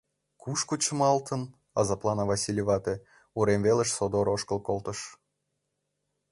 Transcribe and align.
Кушко 0.41 0.73
чымалтын?— 0.83 1.41
азаплана 1.79 2.23
Васлий 2.29 2.65
вате, 2.69 2.95
урем 3.39 3.61
велыш 3.67 3.89
содор 3.97 4.27
ошкыл 4.35 4.59
колтыш. 4.67 4.99